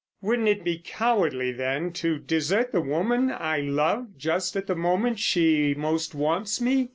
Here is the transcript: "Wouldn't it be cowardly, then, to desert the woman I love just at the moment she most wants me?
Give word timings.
"Wouldn't 0.19 0.47
it 0.47 0.63
be 0.63 0.81
cowardly, 0.83 1.51
then, 1.51 1.91
to 1.93 2.17
desert 2.17 2.71
the 2.71 2.81
woman 2.81 3.31
I 3.31 3.59
love 3.61 4.17
just 4.17 4.55
at 4.55 4.65
the 4.65 4.73
moment 4.73 5.19
she 5.19 5.75
most 5.75 6.15
wants 6.15 6.59
me? 6.59 6.89